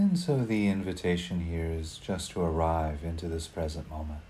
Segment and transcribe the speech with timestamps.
[0.00, 4.22] And so the invitation here is just to arrive into this present moment.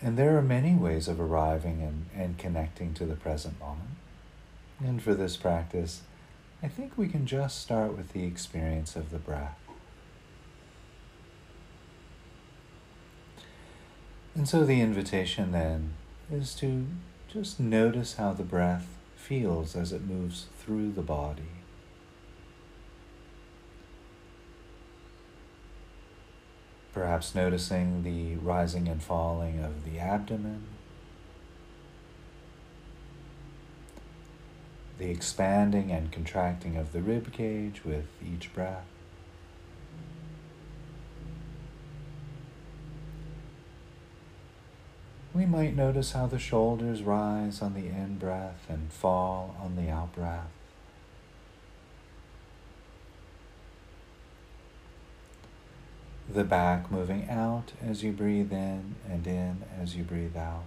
[0.00, 3.96] And there are many ways of arriving and, and connecting to the present moment.
[4.78, 6.02] And for this practice,
[6.62, 9.58] I think we can just start with the experience of the breath.
[14.36, 15.94] And so the invitation then
[16.30, 16.86] is to
[17.26, 18.93] just notice how the breath
[19.24, 21.42] feels as it moves through the body.
[26.92, 30.64] Perhaps noticing the rising and falling of the abdomen,
[34.98, 38.84] the expanding and contracting of the rib cage with each breath.
[45.34, 49.90] We might notice how the shoulders rise on the in breath and fall on the
[49.90, 50.46] out breath.
[56.32, 60.66] The back moving out as you breathe in and in as you breathe out.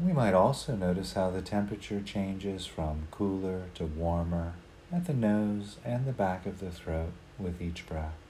[0.00, 4.54] We might also notice how the temperature changes from cooler to warmer
[4.92, 8.21] at the nose and the back of the throat with each breath.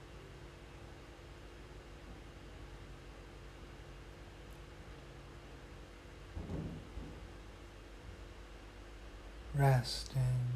[9.55, 10.51] Resting,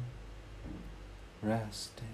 [1.42, 2.06] resting.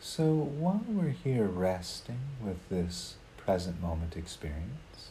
[0.00, 5.08] So while we're here resting with this present moment experience,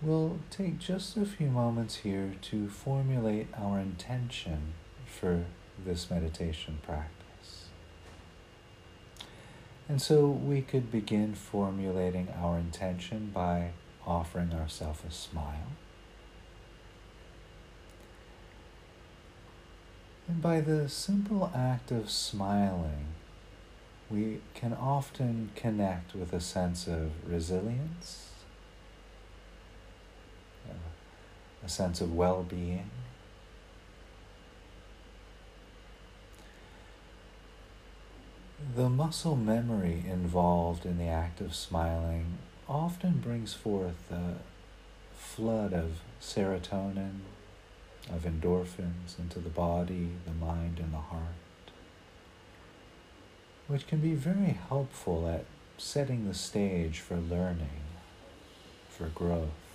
[0.00, 5.46] we'll take just a few moments here to formulate our intention for
[5.84, 7.17] this meditation practice.
[9.88, 13.70] And so we could begin formulating our intention by
[14.06, 15.72] offering ourselves a smile.
[20.28, 23.06] And by the simple act of smiling,
[24.10, 28.28] we can often connect with a sense of resilience,
[31.64, 32.90] a sense of well being.
[38.58, 42.38] The muscle memory involved in the act of smiling
[42.68, 44.34] often brings forth a
[45.16, 47.20] flood of serotonin,
[48.10, 51.22] of endorphins into the body, the mind, and the heart,
[53.68, 55.44] which can be very helpful at
[55.76, 57.84] setting the stage for learning,
[58.88, 59.67] for growth.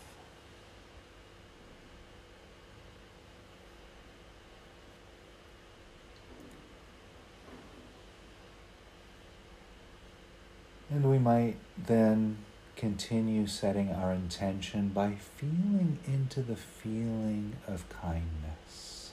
[10.93, 12.37] And we might then
[12.75, 19.11] continue setting our intention by feeling into the feeling of kindness.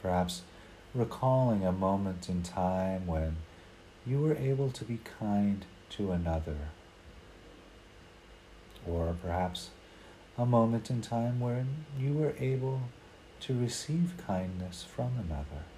[0.00, 0.44] Perhaps
[0.94, 3.36] recalling a moment in time when
[4.06, 6.56] you were able to be kind to another.
[8.88, 9.68] Or perhaps
[10.38, 12.80] a moment in time when you were able
[13.40, 15.75] to receive kindness from another.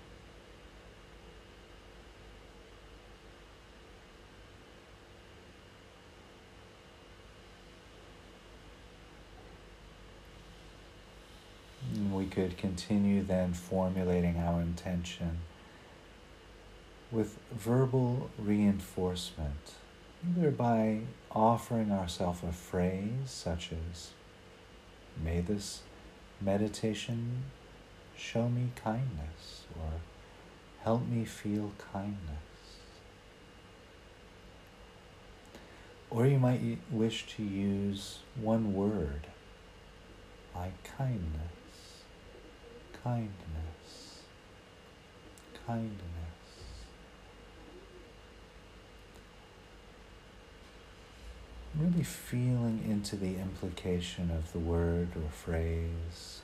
[12.28, 15.38] Could continue then formulating our intention
[17.10, 19.74] with verbal reinforcement,
[20.26, 21.00] either by
[21.32, 24.10] offering ourselves a phrase such as,
[25.22, 25.82] May this
[26.40, 27.44] meditation
[28.16, 30.00] show me kindness, or
[30.82, 32.38] help me feel kindness.
[36.10, 39.26] Or you might wish to use one word
[40.54, 41.57] like kindness
[43.08, 44.20] kindness,
[45.66, 45.94] kindness.
[51.78, 56.42] Really feeling into the implication of the word or phrase.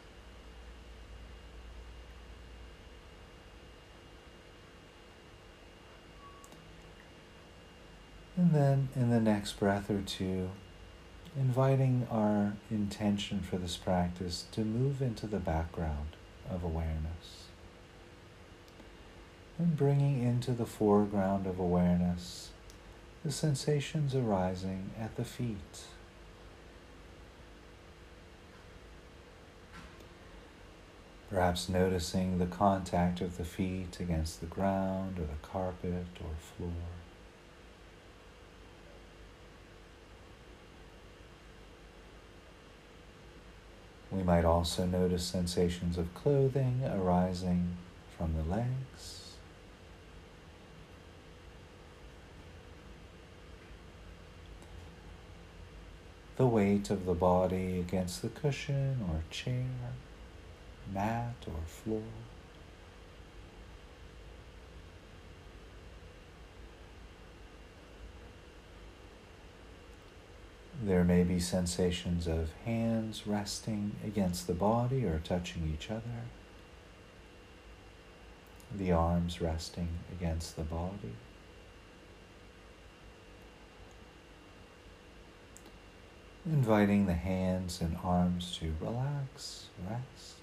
[8.36, 10.50] And then in the next breath or two,
[11.36, 16.16] inviting our intention for this practice to move into the background
[16.50, 17.48] of awareness.
[19.58, 22.50] And bringing into the foreground of awareness
[23.24, 25.84] the sensations arising at the feet.
[31.30, 36.70] Perhaps noticing the contact of the feet against the ground or the carpet or floor.
[44.14, 47.76] We might also notice sensations of clothing arising
[48.16, 49.32] from the legs.
[56.36, 59.66] The weight of the body against the cushion or chair,
[60.92, 62.02] mat or floor.
[70.84, 76.26] There may be sensations of hands resting against the body or touching each other,
[78.70, 81.14] the arms resting against the body.
[86.44, 90.34] Inviting the hands and arms to relax, rest.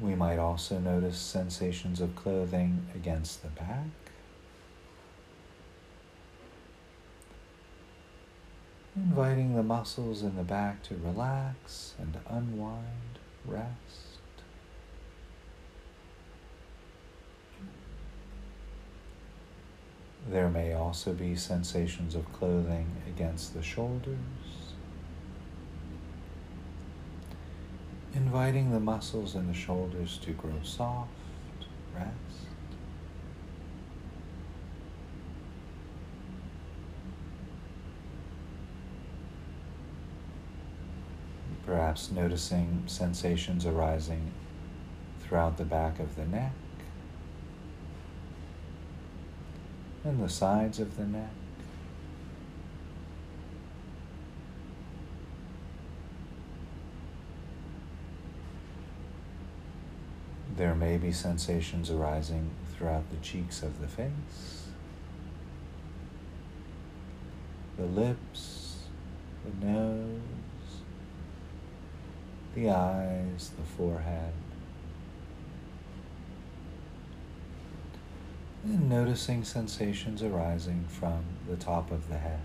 [0.00, 4.05] We might also notice sensations of clothing against the back.
[8.96, 14.16] Inviting the muscles in the back to relax and unwind, rest.
[20.28, 24.16] There may also be sensations of clothing against the shoulders.
[28.14, 31.10] Inviting the muscles in the shoulders to grow soft,
[31.94, 32.25] rest.
[41.86, 44.32] Perhaps noticing sensations arising
[45.20, 46.50] throughout the back of the neck
[50.02, 51.30] and the sides of the neck.
[60.56, 64.66] There may be sensations arising throughout the cheeks of the face,
[67.76, 68.78] the lips,
[69.44, 70.35] the nose,
[72.56, 74.32] the eyes, the forehead.
[78.64, 82.40] And noticing sensations arising from the top of the head.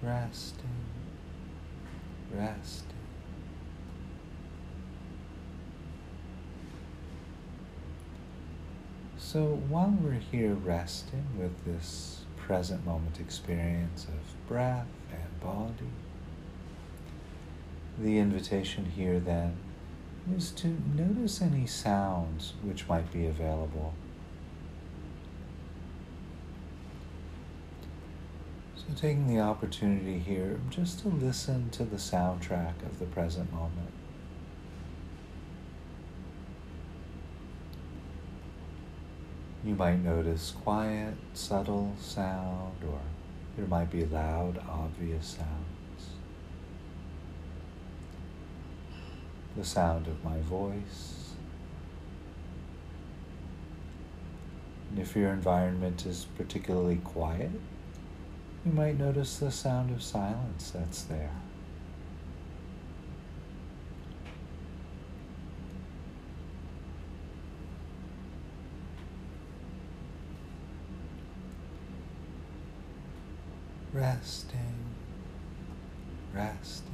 [0.00, 0.64] Resting,
[2.32, 2.97] resting.
[9.30, 15.90] So while we're here resting with this present moment experience of breath and body,
[17.98, 19.58] the invitation here then
[20.34, 23.92] is to notice any sounds which might be available.
[28.76, 33.92] So, taking the opportunity here just to listen to the soundtrack of the present moment.
[39.68, 43.00] You might notice quiet, subtle sound, or
[43.54, 46.08] there might be loud, obvious sounds.
[49.54, 51.34] The sound of my voice.
[54.88, 57.50] And if your environment is particularly quiet,
[58.64, 61.36] you might notice the sound of silence that's there.
[73.98, 74.76] Resting,
[76.32, 76.84] resting.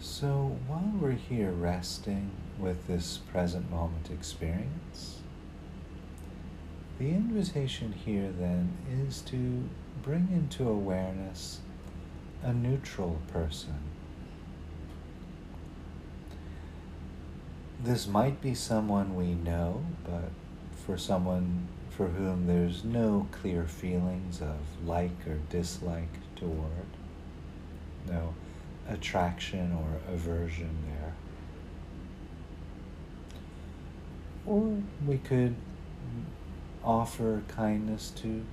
[0.00, 5.20] So while we're here resting with this present moment experience,
[6.98, 8.72] the invitation here then
[9.06, 9.68] is to
[10.02, 11.60] bring into awareness
[12.44, 13.74] a neutral person.
[17.82, 20.30] This might be someone we know, but
[20.86, 26.86] for someone for whom there's no clear feelings of like or dislike toward,
[28.06, 28.34] no
[28.88, 31.14] attraction or aversion there.
[34.46, 35.54] Or we could
[36.84, 38.44] offer kindness to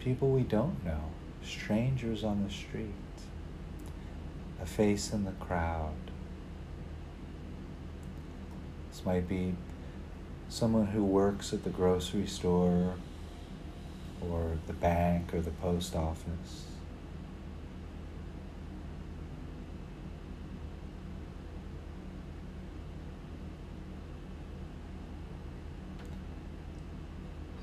[0.00, 1.12] people we don't know
[1.46, 2.92] strangers on the street,
[4.60, 5.94] a face in the crowd.
[8.90, 9.54] This might be
[10.48, 12.94] someone who works at the grocery store
[14.20, 16.64] or the bank or the post office.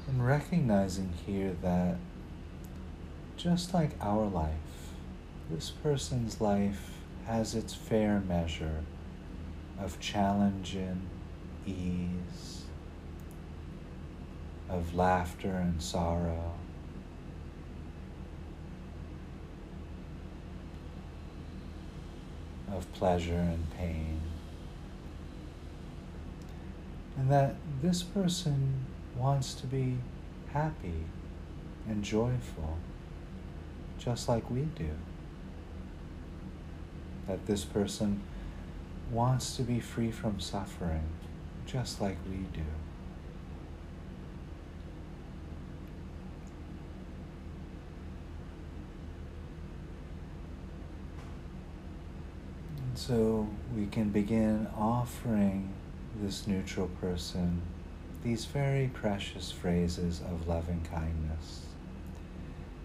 [0.08, 1.98] And recognizing here that
[3.44, 4.94] just like our life,
[5.52, 6.92] this person's life
[7.26, 8.86] has its fair measure
[9.78, 11.02] of challenge and
[11.66, 12.62] ease,
[14.70, 16.54] of laughter and sorrow.
[22.72, 24.22] Of pleasure and pain.
[27.18, 28.86] And that this person
[29.18, 29.98] wants to be
[30.54, 31.04] happy
[31.90, 32.78] and joyful,
[33.98, 34.90] just like we do.
[37.28, 38.22] That this person
[39.12, 41.04] wants to be free from suffering,
[41.66, 42.66] just like we do.
[52.78, 55.70] And so we can begin offering
[56.22, 57.62] this neutral person
[58.24, 61.62] these very precious phrases of loving kindness,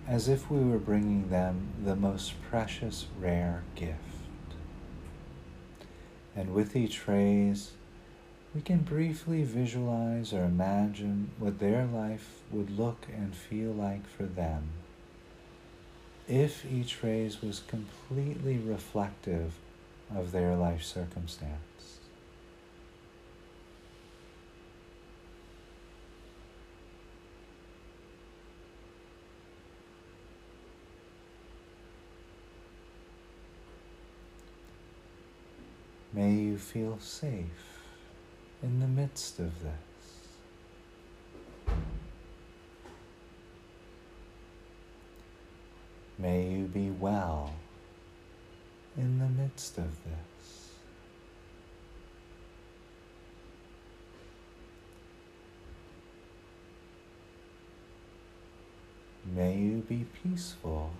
[0.09, 3.99] as if we were bringing them the most precious, rare gift.
[6.35, 7.73] And with each phrase,
[8.55, 14.25] we can briefly visualize or imagine what their life would look and feel like for
[14.25, 14.71] them
[16.29, 19.55] if each phrase was completely reflective
[20.15, 21.99] of their life circumstance.
[36.13, 37.85] May you feel safe
[38.65, 39.73] in the midst of this.
[46.19, 47.53] May you be well
[48.97, 50.73] in the midst of this.
[59.33, 60.91] May you be peaceful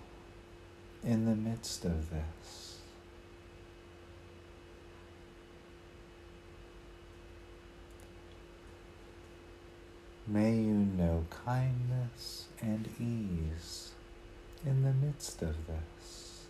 [1.03, 2.68] in the midst of this.
[10.31, 13.93] May you know kindness and ease
[14.63, 16.45] in the midst of this.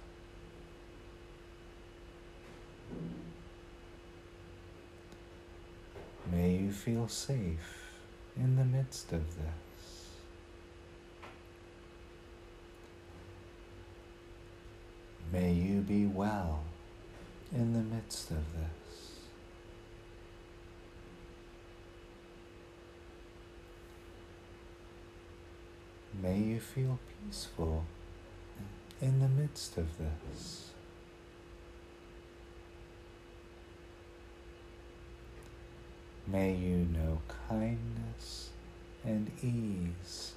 [6.30, 7.94] May you feel safe
[8.36, 10.10] in the midst of this.
[15.32, 16.64] May you be well
[17.54, 18.79] in the midst of this.
[26.22, 27.86] May you feel peaceful
[29.02, 30.72] in the midst of this.
[36.28, 38.50] May you know kindness
[39.06, 40.34] and ease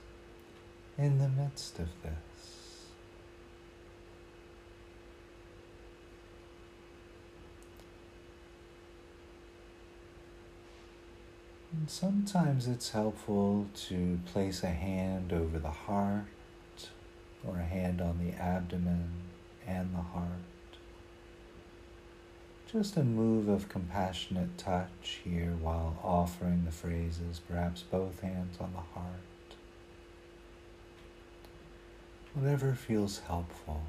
[0.96, 2.31] in the midst of this.
[11.88, 16.26] Sometimes it's helpful to place a hand over the heart
[17.44, 19.10] or a hand on the abdomen
[19.66, 20.28] and the heart.
[22.70, 28.72] Just a move of compassionate touch here while offering the phrases, perhaps both hands on
[28.72, 29.06] the heart.
[32.32, 33.82] Whatever feels helpful.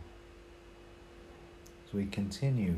[1.87, 2.77] As we continue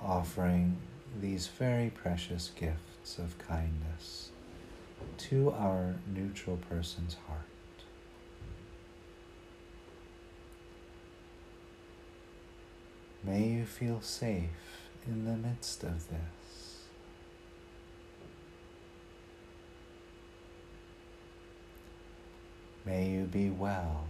[0.00, 0.76] offering
[1.20, 4.32] these very precious gifts of kindness
[5.16, 7.38] to our neutral person's heart.
[13.24, 14.50] May you feel safe
[15.06, 16.84] in the midst of this.
[22.84, 24.04] May you be well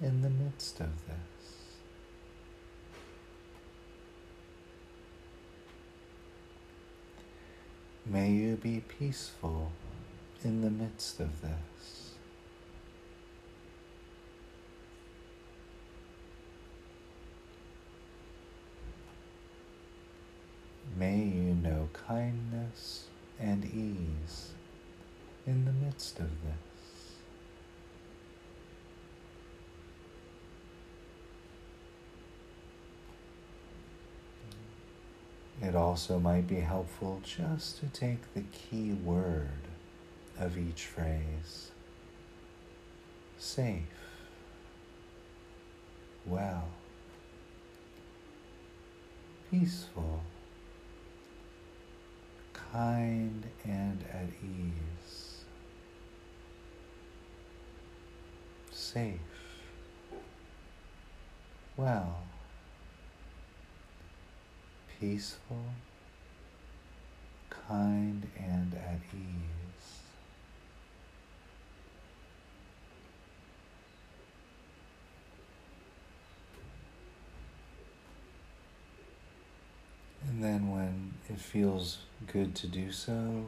[0.00, 1.37] in the midst of this.
[8.10, 9.70] May you be peaceful
[10.42, 12.12] in the midst of this.
[20.96, 23.04] May you know kindness
[23.38, 24.52] and ease
[25.46, 26.67] in the midst of this.
[35.68, 39.50] It also might be helpful just to take the key word
[40.40, 41.72] of each phrase.
[43.36, 43.82] Safe,
[46.24, 46.68] well,
[49.50, 50.22] peaceful,
[52.54, 55.44] kind and at ease,
[58.72, 59.20] safe,
[61.76, 62.22] well,
[65.00, 65.64] peaceful,
[67.68, 70.00] kind and at ease.
[80.28, 83.46] And then, when it feels good to do so,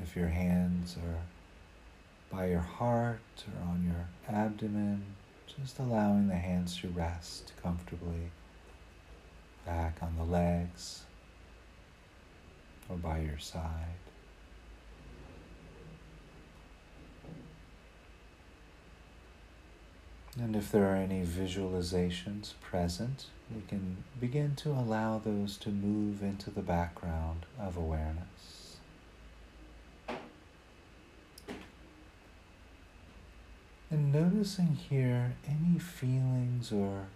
[0.00, 5.04] if your hands are by your heart or on your abdomen,
[5.46, 8.30] just allowing the hands to rest comfortably
[9.64, 11.02] back on the legs
[12.88, 14.02] or by your side.
[20.40, 26.22] And if there are any visualizations present, we can begin to allow those to move
[26.22, 28.78] into the background of awareness.
[33.90, 37.08] And noticing here any feelings or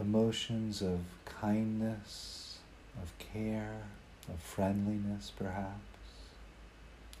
[0.00, 2.58] emotions of kindness,
[3.02, 3.82] of care,
[4.28, 5.74] of friendliness, perhaps.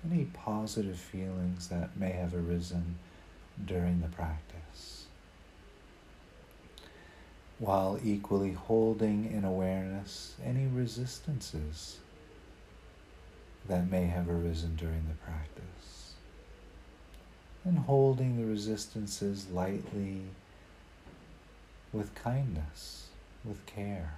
[0.08, 2.96] Any positive feelings that may have arisen
[3.64, 5.06] during the practice.
[7.58, 11.98] While equally holding in awareness any resistances
[13.68, 16.14] that may have arisen during the practice.
[17.64, 20.22] And holding the resistances lightly
[21.92, 23.08] with kindness,
[23.44, 24.14] with care.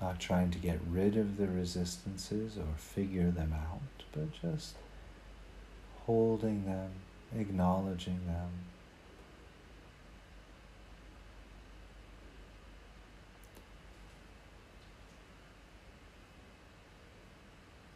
[0.00, 4.74] Not trying to get rid of the resistances or figure them out, but just
[6.06, 6.90] holding them,
[7.36, 8.50] acknowledging them.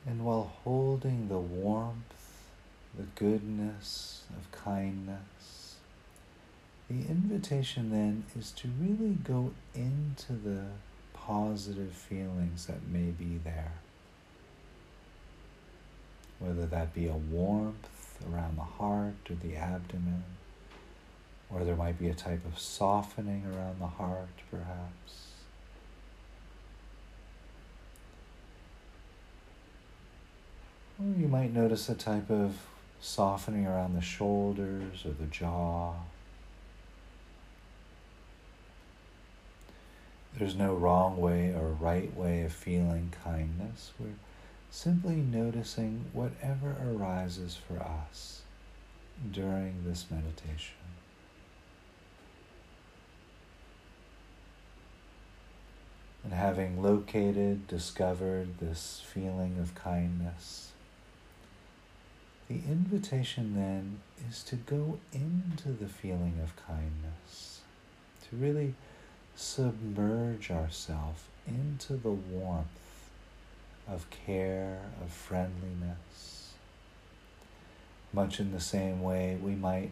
[0.04, 1.96] And while holding the warmth,
[2.98, 5.41] the goodness of kindness,
[6.92, 10.64] the invitation then is to really go into the
[11.14, 13.72] positive feelings that may be there.
[16.38, 17.88] Whether that be a warmth
[18.30, 20.24] around the heart or the abdomen,
[21.50, 25.28] or there might be a type of softening around the heart, perhaps.
[30.98, 32.56] Or you might notice a type of
[33.00, 35.94] softening around the shoulders or the jaw.
[40.38, 43.92] There's no wrong way or right way of feeling kindness.
[43.98, 44.14] We're
[44.70, 48.42] simply noticing whatever arises for us
[49.30, 50.76] during this meditation.
[56.24, 60.70] And having located, discovered this feeling of kindness,
[62.48, 67.60] the invitation then is to go into the feeling of kindness,
[68.28, 68.74] to really
[69.34, 73.10] submerge ourselves into the warmth
[73.88, 76.52] of care, of friendliness.
[78.12, 79.90] Much in the same way, we might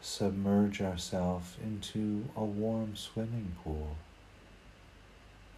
[0.00, 3.96] submerge ourselves into a warm swimming pool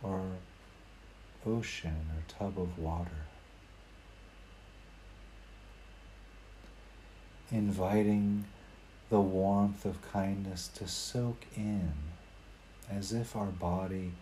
[0.02, 0.22] or
[1.44, 3.26] ocean or tub of water.
[7.50, 8.44] Inviting
[9.10, 11.92] the warmth of kindness to soak in
[12.90, 14.12] as if our body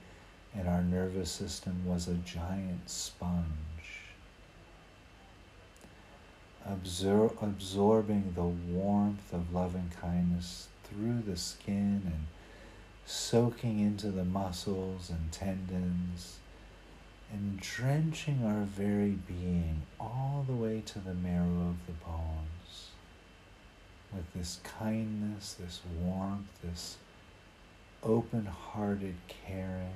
[0.54, 3.44] and our nervous system was a giant sponge,
[6.68, 12.26] absor- absorbing the warmth of loving kindness through the skin and
[13.06, 16.38] soaking into the muscles and tendons
[17.32, 22.90] and drenching our very being all the way to the marrow of the bones
[24.12, 26.96] with this kindness, this warmth, this
[28.04, 29.90] open hearted caring.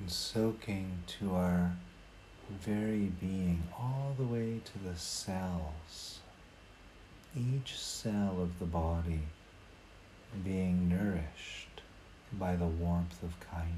[0.00, 1.76] And soaking to our
[2.60, 6.18] very being all the way to the cells,
[7.34, 9.20] each cell of the body
[10.42, 11.82] being nourished
[12.32, 13.74] by the warmth of kindness.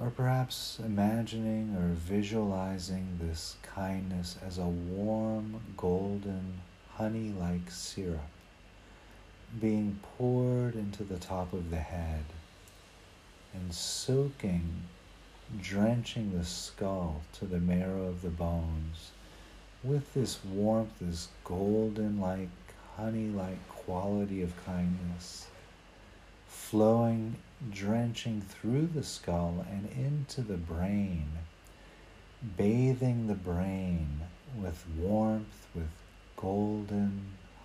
[0.00, 6.60] Or perhaps imagining or visualizing this kindness as a warm, golden,
[6.94, 8.20] honey like syrup
[9.58, 12.24] being poured into the top of the head
[13.52, 14.84] and soaking,
[15.60, 19.10] drenching the skull to the marrow of the bones
[19.82, 22.48] with this warmth, this golden like,
[22.96, 25.46] honey like quality of kindness
[26.70, 27.34] flowing,
[27.72, 31.26] drenching through the skull and into the brain,
[32.56, 34.20] bathing the brain
[34.56, 35.90] with warmth, with
[36.36, 37.22] golden,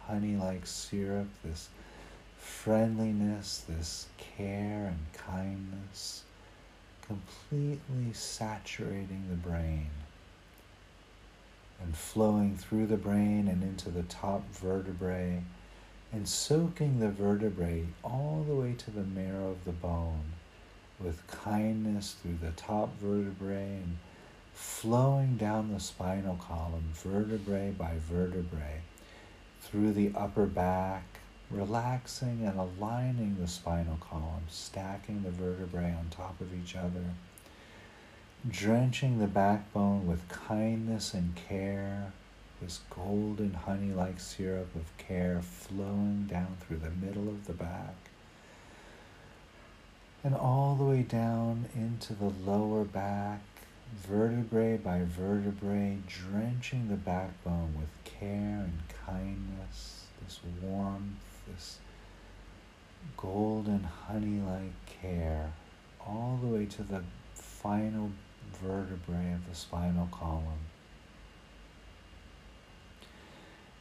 [0.08, 1.69] honey like syrup, this
[2.38, 6.23] friendliness, this care and kindness,
[7.06, 9.89] completely saturating the brain
[11.86, 15.43] and flowing through the brain and into the top vertebrae
[16.12, 20.34] and soaking the vertebrae all the way to the marrow of the bone
[21.00, 23.98] with kindness through the top vertebrae and
[24.54, 28.82] flowing down the spinal column, vertebrae by vertebrae,
[29.62, 31.04] through the upper back,
[31.52, 37.04] relaxing and aligning the spinal column, stacking the vertebrae on top of each other,
[38.49, 42.12] drenching the backbone with kindness and care
[42.62, 47.95] this golden honey like syrup of care flowing down through the middle of the back.
[50.23, 53.41] And all the way down into the lower back,
[53.95, 61.77] vertebrae by vertebrae, drenching the backbone with care and kindness, this warmth, this
[63.17, 65.51] golden honey like care,
[65.99, 67.03] all the way to the
[67.34, 68.10] final
[68.62, 70.65] vertebrae of the spinal column.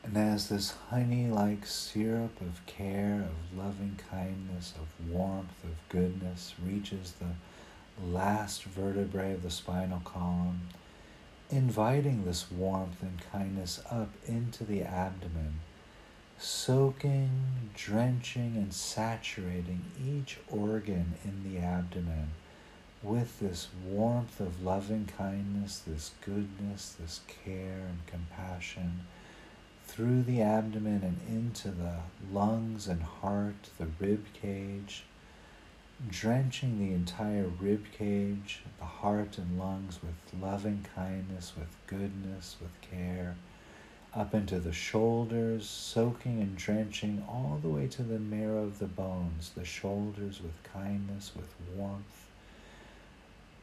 [0.02, 6.54] And as this honey like syrup of care, of loving kindness, of warmth, of goodness
[6.64, 10.68] reaches the last vertebrae of the spinal column,
[11.50, 15.60] inviting this warmth and kindness up into the abdomen,
[16.38, 22.30] soaking, drenching, and saturating each organ in the abdomen
[23.04, 29.00] with this warmth of loving kindness, this goodness, this care and compassion
[29.86, 31.98] through the abdomen and into the
[32.32, 35.04] lungs and heart, the rib cage,
[36.08, 42.80] drenching the entire rib cage, the heart and lungs with loving kindness, with goodness, with
[42.80, 43.36] care,
[44.14, 48.86] up into the shoulders, soaking and drenching all the way to the marrow of the
[48.86, 52.24] bones, the shoulders with kindness, with warmth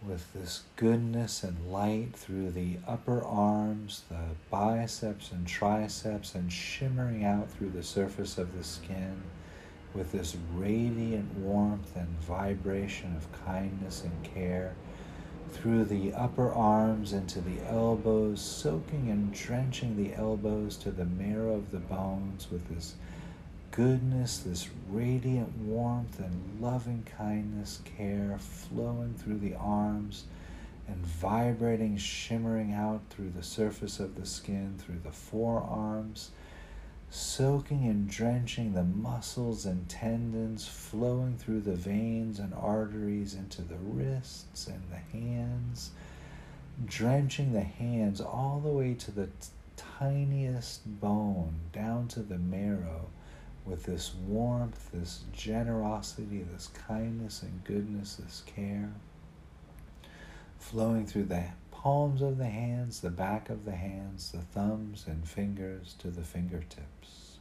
[0.08, 7.24] with this goodness and light through the upper arms, the biceps and triceps, and shimmering
[7.24, 9.22] out through the surface of the skin
[9.94, 14.74] with this radiant warmth and vibration of kindness and care.
[15.52, 21.56] Through the upper arms into the elbows, soaking and drenching the elbows to the marrow
[21.56, 22.96] of the bones with this
[23.72, 30.26] goodness, this radiant warmth and loving kindness, care flowing through the arms
[30.90, 36.32] and vibrating, shimmering out through the surface of the skin, through the forearms,
[37.10, 43.78] soaking and drenching the muscles and tendons, flowing through the veins and arteries into the
[43.78, 45.92] wrists and the hands,
[46.86, 49.32] drenching the hands all the way to the t-
[49.78, 53.08] tiniest bone, down to the marrow
[53.66, 58.92] with this warmth, this generosity, this kindness and goodness, this care,
[60.58, 65.28] flowing through the palms of the hands, the back of the hands, the thumbs and
[65.28, 67.38] fingers to the fingertips.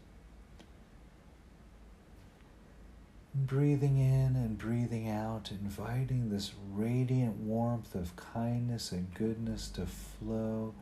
[3.35, 10.75] Breathing in and breathing out, inviting this radiant warmth of kindness and goodness to flow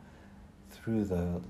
[0.71, 1.41] through the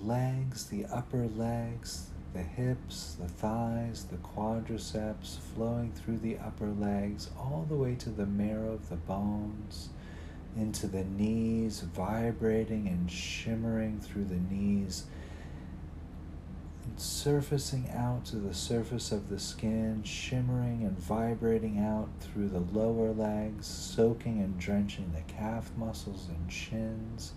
[0.00, 7.30] legs, the upper legs, the hips, the thighs, the quadriceps, flowing through the upper legs,
[7.36, 9.88] all the way to the marrow of the bones,
[10.56, 15.06] into the knees, vibrating and shimmering through the knees,
[16.84, 22.60] and surfacing out to the surface of the skin, shimmering and vibrating out through the
[22.60, 27.32] lower legs, soaking and drenching the calf muscles and shins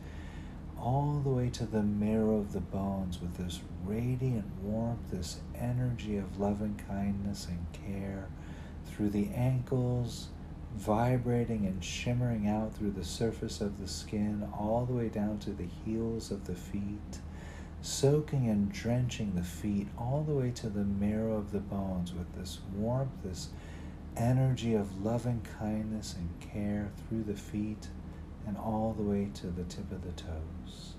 [0.81, 6.17] all the way to the marrow of the bones with this radiant warmth, this energy
[6.17, 8.27] of loving kindness and care
[8.85, 10.29] through the ankles,
[10.75, 15.51] vibrating and shimmering out through the surface of the skin, all the way down to
[15.51, 17.19] the heels of the feet,
[17.81, 22.33] soaking and drenching the feet all the way to the marrow of the bones with
[22.35, 23.49] this warmth, this
[24.17, 27.87] energy of loving kindness and care through the feet
[28.47, 30.93] and all the way to the tip of the toes.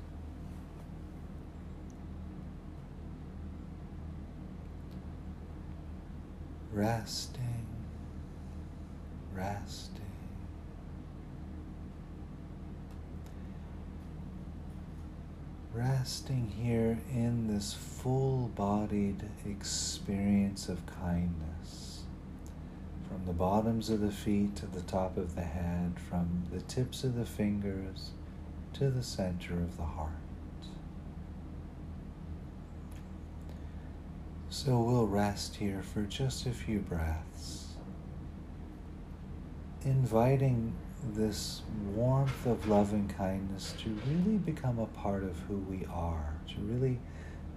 [6.72, 7.66] Resting,
[9.34, 10.00] resting.
[15.74, 21.91] Resting here in this full bodied experience of kindness.
[23.12, 27.04] From the bottoms of the feet to the top of the head, from the tips
[27.04, 28.12] of the fingers
[28.72, 30.12] to the center of the heart.
[34.48, 37.74] So we'll rest here for just a few breaths,
[39.84, 40.72] inviting
[41.12, 41.60] this
[41.94, 46.60] warmth of love and kindness to really become a part of who we are, to
[46.60, 46.98] really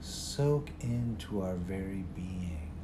[0.02, 2.74] soak into our very being.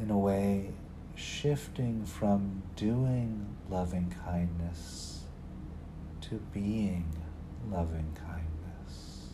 [0.00, 0.70] In a way,
[1.14, 5.22] shifting from doing loving kindness
[6.22, 7.08] to being
[7.70, 9.28] loving kindness.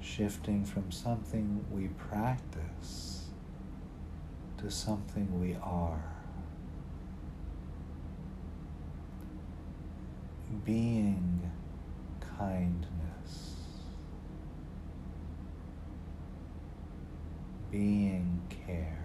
[0.00, 3.26] Shifting from something we practice
[4.58, 6.02] to something we are.
[10.64, 11.50] Being
[12.38, 13.01] kindness.
[17.72, 19.02] Being care.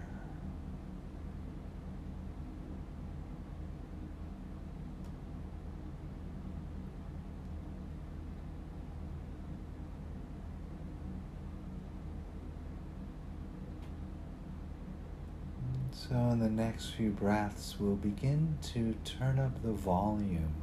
[16.08, 20.54] So, in the next few breaths, we'll begin to turn up the volume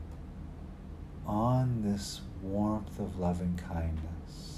[1.25, 4.54] on this warmth of loving kindness,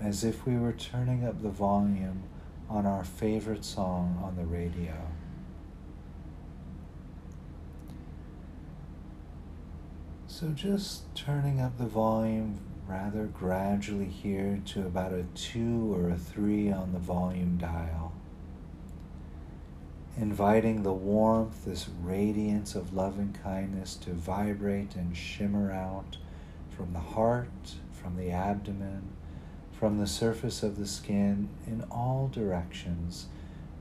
[0.00, 2.22] as if we were turning up the volume
[2.68, 4.94] on our favorite song on the radio.
[10.26, 16.16] So, just turning up the volume rather gradually here to about a two or a
[16.16, 18.12] three on the volume dial
[20.18, 26.16] inviting the warmth, this radiance of love and kindness to vibrate and shimmer out
[26.70, 29.02] from the heart, from the abdomen,
[29.78, 33.26] from the surface of the skin in all directions,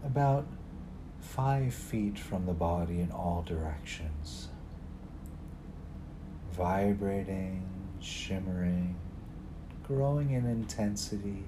[0.06, 0.46] about
[1.20, 4.50] five feet from the body in all directions.
[6.52, 7.64] Vibrating,
[8.00, 8.96] shimmering,
[9.88, 11.44] growing in intensity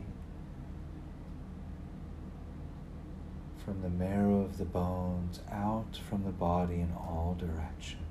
[3.63, 8.08] from the marrow of the bones out from the body in all directions.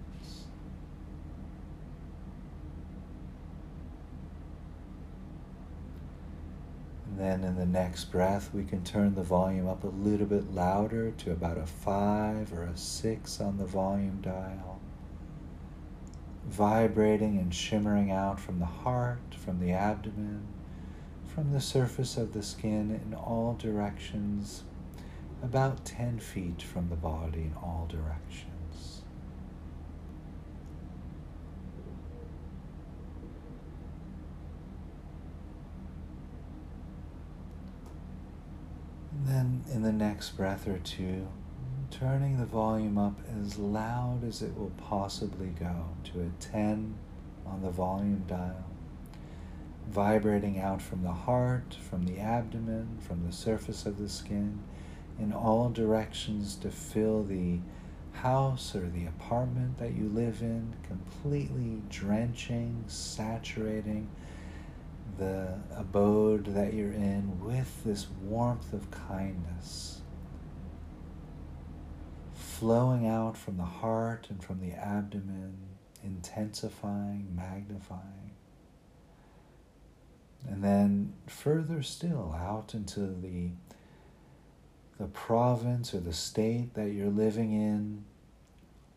[7.18, 11.10] Then in the next breath, we can turn the volume up a little bit louder
[11.10, 14.80] to about a five or a six on the volume dial.
[16.46, 20.46] Vibrating and shimmering out from the heart, from the abdomen,
[21.26, 24.62] from the surface of the skin in all directions
[25.42, 29.02] about 10 feet from the body in all directions.
[39.07, 41.28] And then, in the next breath or two,
[41.90, 46.94] turning the volume up as loud as it will possibly go to a 10
[47.46, 48.64] on the volume dial,
[49.88, 54.60] vibrating out from the heart, from the abdomen, from the surface of the skin
[55.18, 57.58] in all directions to fill the
[58.12, 64.08] house or the apartment that you live in, completely drenching, saturating
[65.16, 70.00] the abode that you're in with this warmth of kindness,
[72.34, 75.56] flowing out from the heart and from the abdomen,
[76.04, 78.32] intensifying, magnifying.
[80.48, 83.50] And then further still out into the
[84.98, 88.04] the province or the state that you're living in,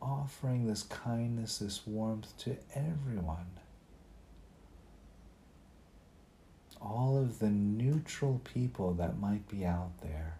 [0.01, 3.60] offering this kindness, this warmth to everyone.
[6.81, 10.37] All of the neutral people that might be out there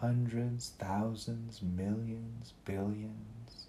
[0.00, 3.66] hundreds, thousands, millions, billions.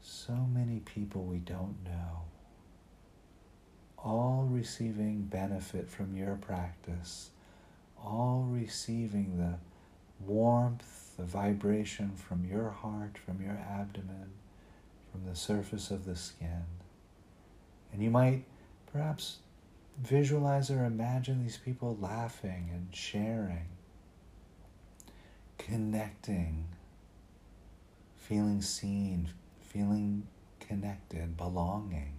[0.00, 2.22] So many people we don't know,
[3.98, 7.30] all receiving benefit from your practice
[8.04, 9.54] all receiving the
[10.24, 14.30] warmth, the vibration from your heart, from your abdomen,
[15.10, 16.64] from the surface of the skin.
[17.92, 18.44] And you might
[18.92, 19.38] perhaps
[20.00, 23.68] visualize or imagine these people laughing and sharing,
[25.58, 26.66] connecting,
[28.16, 29.28] feeling seen,
[29.60, 30.26] feeling
[30.60, 32.14] connected, belonging.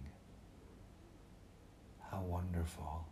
[2.10, 3.06] How wonderful.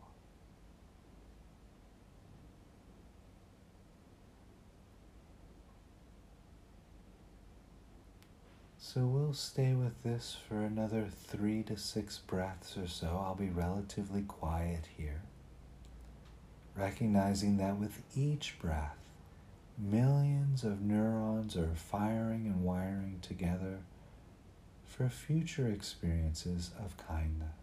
[8.92, 13.22] So we'll stay with this for another three to six breaths or so.
[13.24, 15.22] I'll be relatively quiet here,
[16.76, 18.98] recognizing that with each breath,
[19.78, 23.78] millions of neurons are firing and wiring together
[24.84, 27.61] for future experiences of kindness.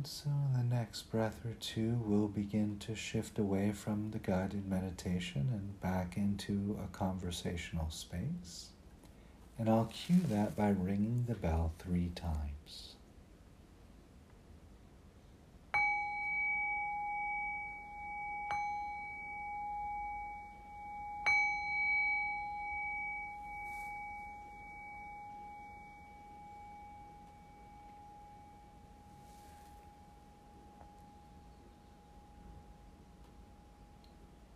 [0.00, 4.66] And so, the next breath or two, we'll begin to shift away from the guided
[4.66, 8.70] meditation and back into a conversational space.
[9.58, 12.94] And I'll cue that by ringing the bell three times.